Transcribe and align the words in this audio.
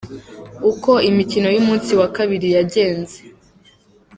Uko 0.71 0.91
imikino 1.09 1.47
y’umunsi 1.55 1.91
wa 1.99 2.07
Kabiri 2.15 2.47
yagenze:. 2.55 3.15